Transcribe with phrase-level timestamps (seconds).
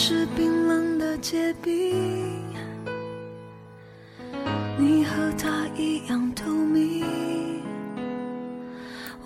[0.00, 2.40] 是冰冷的结冰，
[4.78, 7.04] 你和他一样透明，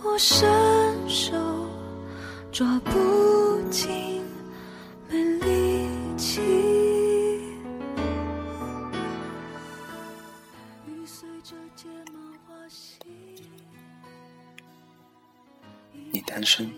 [0.02, 0.50] 我伸
[1.06, 1.36] 手
[2.50, 4.22] 抓不紧，
[5.10, 6.40] 没力气。
[10.86, 13.06] 雨随着睫毛滑行
[16.10, 16.72] 你单身，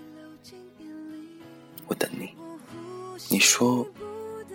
[1.86, 2.34] 我等你。
[3.28, 3.86] 你说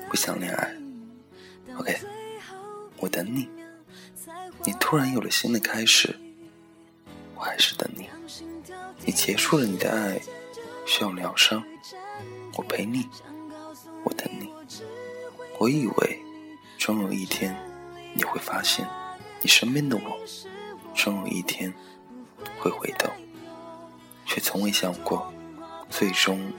[0.09, 0.75] 不想恋爱
[1.77, 1.97] ，OK，
[2.97, 3.49] 我等你。
[4.65, 6.15] 你突然有了新的开始，
[7.35, 8.09] 我还是等你。
[9.05, 10.19] 你结束了你的爱，
[10.85, 11.63] 需要疗伤，
[12.55, 13.07] 我陪你，
[14.03, 14.51] 我等你。
[15.57, 16.19] 我以为
[16.77, 17.55] 终有一天
[18.13, 18.87] 你会发现，
[19.41, 20.19] 你身边的我，
[20.93, 21.73] 终有一天
[22.59, 23.09] 会回头，
[24.25, 25.33] 却从未想过，
[25.89, 26.51] 最终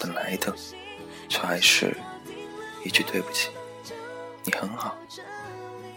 [0.00, 0.54] 本来的。
[1.28, 1.96] 却还是
[2.84, 3.50] 一句对不起，
[4.42, 4.96] 你很好，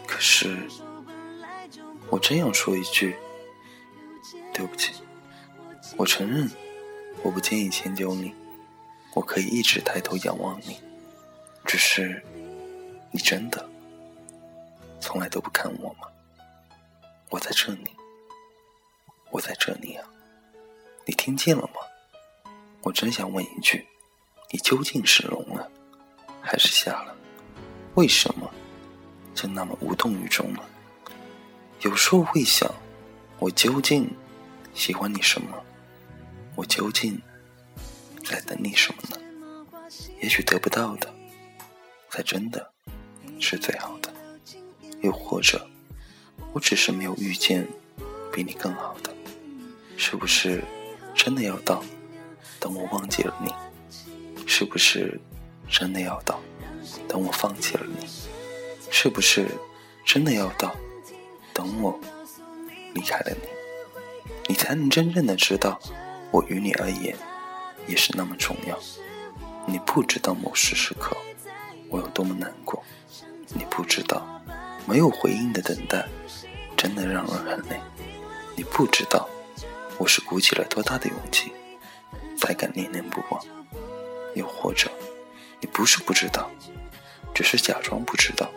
[0.08, 0.68] 可是
[2.10, 3.16] 我真要说一句
[4.54, 4.94] 对不起。
[5.96, 6.50] 我承认
[7.24, 8.34] 我不介意迁就你，
[9.14, 10.82] 我可以一直抬头仰望你，
[11.66, 12.24] 只是
[13.12, 13.68] 你真的
[15.00, 16.08] 从来都不看我吗？
[17.30, 17.90] 我在这里，
[19.32, 20.08] 我在这里啊，
[21.06, 22.52] 你听见了吗？
[22.84, 23.86] 我真想问一句。
[24.50, 25.70] 你究竟是聋了，
[26.42, 27.16] 还是瞎了？
[27.96, 28.50] 为什么
[29.34, 30.60] 就那么无动于衷呢？
[31.82, 32.74] 有时候会想，
[33.40, 34.10] 我究竟
[34.74, 35.50] 喜欢你什么？
[36.56, 37.22] 我究竟
[38.24, 39.18] 在等你什么呢？
[40.22, 41.14] 也许得不到的，
[42.10, 42.72] 才真的
[43.40, 44.14] 是最好的。
[45.02, 45.68] 又或者，
[46.54, 47.68] 我只是没有遇见
[48.34, 49.14] 比你更好的。
[49.98, 50.64] 是不是
[51.14, 51.84] 真的要到
[52.60, 53.52] 等我忘记了你？
[54.58, 55.22] 是不是
[55.70, 56.42] 真的要到
[57.08, 58.08] 等我放弃了你？
[58.90, 59.46] 是不是
[60.04, 60.76] 真的要到
[61.54, 62.00] 等我
[62.96, 63.48] 离开了你，
[64.48, 65.80] 你才能真正的知道
[66.32, 67.16] 我与你而言
[67.86, 68.76] 也是那么重要？
[69.68, 71.16] 你不知道某时时刻
[71.88, 72.84] 我有多么难过，
[73.50, 74.26] 你不知道
[74.88, 76.04] 没有回应的等待
[76.76, 77.80] 真的让人很累，
[78.56, 79.30] 你不知道
[80.00, 81.52] 我是鼓起了多大的勇气
[82.36, 83.40] 才敢念念不忘。
[84.38, 84.90] 又或者，
[85.60, 86.50] 你不是不知道，
[87.34, 88.50] 只是假装不知道。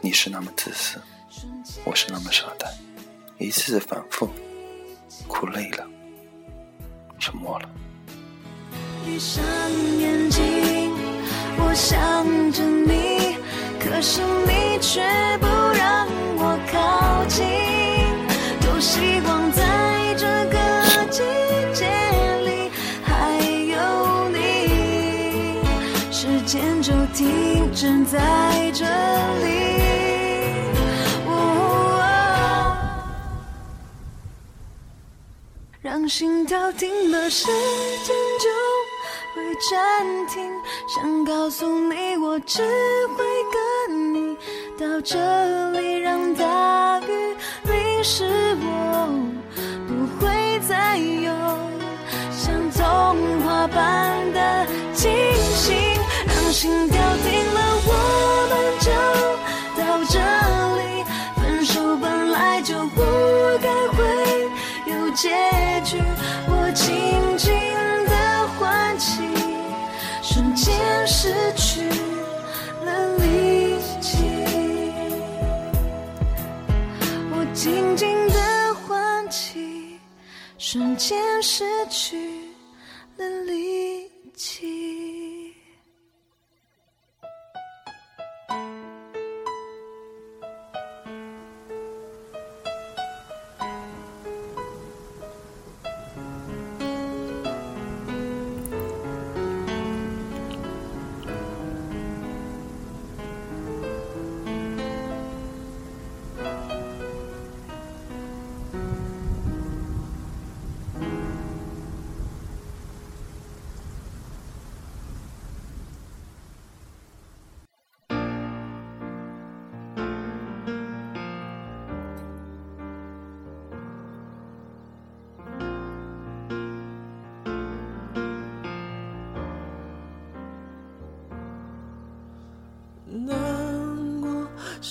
[0.00, 1.00] 你是那么自私，
[1.84, 2.72] 我是那么傻蛋，
[3.38, 4.30] 一次次反复，
[5.26, 5.84] 哭累了，
[7.18, 7.68] 沉默了。
[9.04, 9.42] 闭上
[9.98, 10.94] 眼睛，
[11.58, 13.38] 我想着你，
[13.80, 15.00] 可是你却
[15.38, 15.46] 不
[27.18, 29.48] 停止在这里。
[35.82, 37.46] 让心跳停了，时
[38.04, 38.48] 间就
[39.34, 40.48] 会暂停。
[40.86, 42.62] 想告诉你，我只
[43.16, 43.24] 会
[43.88, 44.36] 跟你
[44.78, 45.18] 到这
[45.72, 47.34] 里，让大雨
[47.64, 48.24] 淋湿
[48.60, 48.77] 我，
[70.68, 71.88] 瞬间失去
[72.84, 74.18] 了力气。
[77.32, 79.98] 我静静的唤起，
[80.58, 82.18] 瞬间失去
[83.16, 84.97] 了力气。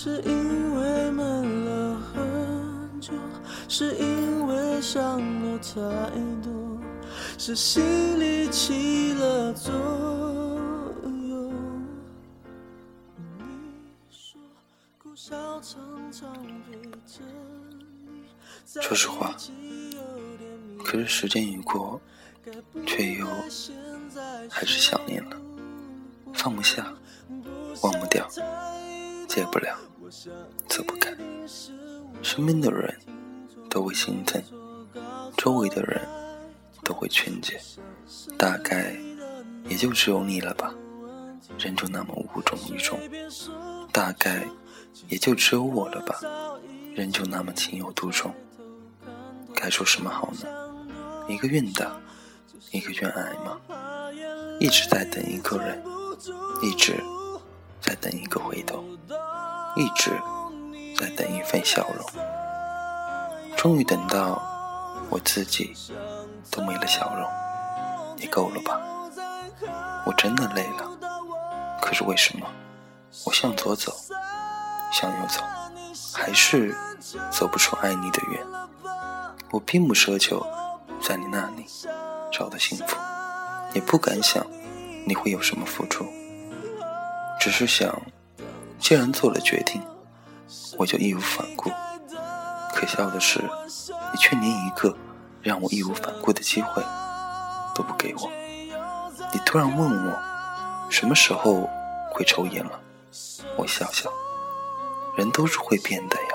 [0.07, 3.11] 是因为闷了很久，
[3.67, 5.19] 是因为想
[5.59, 5.81] 太
[6.41, 6.79] 多，
[7.37, 9.73] 是心里起了作
[11.03, 11.53] 用。
[13.37, 13.43] 你
[14.09, 14.39] 说，
[14.97, 16.31] 苦笑常常
[16.63, 17.21] 陪着
[18.05, 18.81] 你。
[18.81, 19.35] 说实话，
[20.85, 21.99] 可是时间已过，
[22.85, 23.27] 却又
[24.49, 25.35] 还是想念了，
[26.33, 26.93] 放不下，
[27.81, 28.25] 忘不掉，
[29.27, 29.77] 戒不了。
[30.67, 31.11] 走不开。
[32.21, 32.97] 身边的人
[33.69, 34.41] 都会心疼，
[35.37, 36.01] 周围的人
[36.83, 37.59] 都会劝解，
[38.37, 38.95] 大概
[39.67, 40.73] 也就只有你了吧，
[41.57, 42.99] 人就那么无中于衷，
[43.91, 44.47] 大概
[45.07, 46.19] 也就只有我了吧，
[46.95, 48.33] 人就那么情有独钟。
[49.53, 50.47] 该说什么好呢？
[51.27, 51.99] 一个愿打，
[52.71, 53.59] 一个愿挨吗？
[54.59, 55.83] 一直在等一个人，
[56.63, 56.95] 一直
[57.79, 58.83] 在等一个回头，
[59.77, 60.11] 一直
[60.99, 62.05] 在等一份笑容。
[63.55, 64.41] 终于等到
[65.09, 65.73] 我自己
[66.51, 67.27] 都没了笑容，
[68.17, 68.79] 也够了吧？
[70.05, 70.89] 我真的累了，
[71.81, 72.47] 可是为什么
[73.25, 73.93] 我向左走，
[74.91, 75.41] 向右走，
[76.13, 76.75] 还是
[77.31, 78.45] 走不出爱你的远？
[79.51, 80.45] 我并不奢求
[81.01, 81.65] 在你那里
[82.31, 82.95] 找到幸福，
[83.73, 84.45] 也不敢想
[85.05, 86.05] 你会有什么付出，
[87.39, 87.99] 只是想，
[88.79, 89.81] 既然做了决定，
[90.77, 91.69] 我就义无反顾。
[92.73, 94.95] 可笑的是，你却连一个
[95.41, 96.83] 让我义无反顾的机会
[97.73, 98.31] 都不给我。
[99.33, 100.19] 你突然问我
[100.89, 101.69] 什么时候
[102.11, 102.79] 会抽烟了，
[103.57, 104.11] 我笑笑，
[105.17, 106.29] 人都是会变的呀。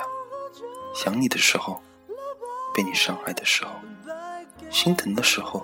[0.93, 1.81] 想你的时候。
[2.75, 3.71] 被你伤害的时候，
[4.71, 5.63] 心疼的时候，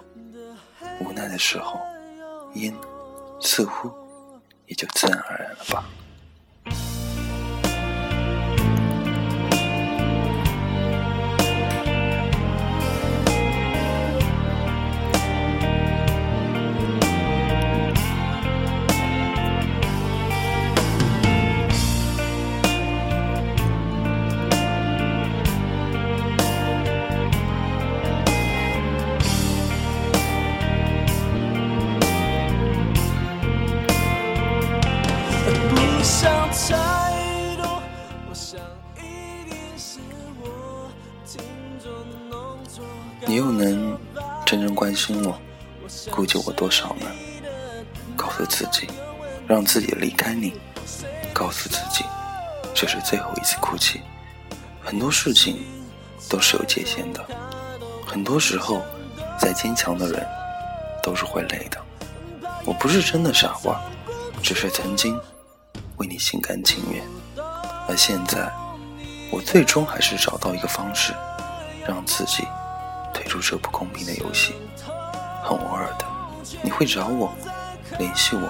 [1.00, 1.80] 无奈的时候，
[2.54, 2.72] 烟
[3.40, 3.92] 似乎
[4.68, 5.84] 也就自然而然了吧。
[43.26, 43.98] 你又能
[44.46, 45.40] 真正关心我、
[46.10, 47.06] 顾及我多少呢？
[48.16, 48.88] 告诉自己，
[49.48, 50.52] 让自己离开你；
[51.34, 52.04] 告诉自己，
[52.74, 54.02] 这是最后一次哭泣。
[54.82, 55.64] 很多事情
[56.28, 57.24] 都是有界限的，
[58.06, 58.82] 很多时候，
[59.38, 60.26] 再坚强的人
[61.04, 61.78] 都是会累的。
[62.66, 63.80] 我不是真的傻瓜，
[64.42, 65.20] 只是曾经
[65.98, 67.04] 为你心甘情愿，
[67.88, 68.52] 而现在，
[69.32, 71.14] 我最终还是找到一个方式，
[71.88, 72.44] 让自己。
[73.14, 74.54] 退出这不公平的游戏，
[75.44, 76.06] 很偶尔的，
[76.62, 77.34] 你会找我，
[77.98, 78.50] 联系我，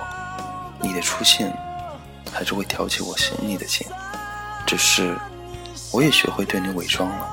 [0.80, 1.52] 你的出现
[2.32, 3.86] 还是会挑起我心里的心。
[4.66, 5.18] 只是
[5.92, 7.28] 我也学会对你伪装了，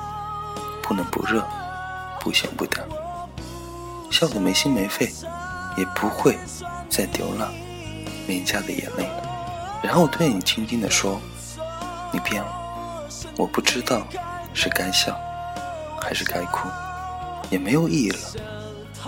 [0.81, 1.45] 不冷不热，
[2.19, 2.83] 不咸不淡，
[4.09, 5.13] 笑得没心没肺，
[5.77, 6.37] 也不会
[6.89, 7.51] 再流了
[8.27, 9.79] 廉价的眼泪了。
[9.83, 11.21] 然后对你轻轻地说
[12.11, 12.49] ：“你变了。”
[13.37, 14.01] 我不知道
[14.53, 15.15] 是该笑
[16.01, 16.67] 还是该哭。
[17.49, 18.19] 也没有意义了，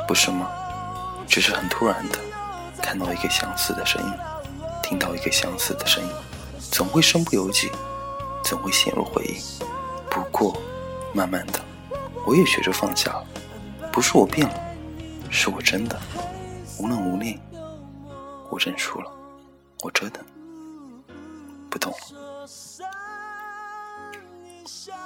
[0.07, 0.49] 不是吗？
[1.27, 2.17] 只是很突然的，
[2.81, 4.13] 看到一个相似的身影，
[4.81, 6.09] 听到一个相似的声音，
[6.71, 7.71] 总会身不由己，
[8.43, 9.37] 总会陷入回忆。
[10.09, 10.59] 不过，
[11.13, 11.59] 慢慢的，
[12.25, 13.27] 我也学着放下了。
[13.91, 14.55] 不是我变了，
[15.29, 15.99] 是我真的
[16.79, 17.39] 无能无念。
[18.49, 19.11] 我认输了，
[19.81, 20.25] 我折腾
[21.69, 21.97] 不懂了。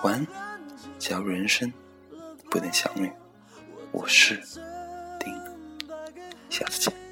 [0.03, 0.27] 晚安，
[0.97, 1.71] 假如人生
[2.49, 3.11] 不能相遇。
[3.93, 4.41] 我是
[5.19, 5.31] 丁，
[6.49, 7.02] 下次见。